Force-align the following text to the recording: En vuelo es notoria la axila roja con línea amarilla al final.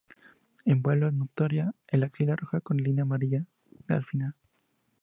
En 0.65 0.81
vuelo 0.81 1.07
es 1.09 1.13
notoria 1.13 1.75
la 1.91 2.07
axila 2.07 2.35
roja 2.35 2.59
con 2.59 2.77
línea 2.77 3.03
amarilla 3.03 3.45
al 3.87 4.03
final. 4.03 4.33